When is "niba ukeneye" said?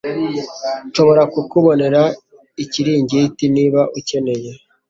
3.55-4.51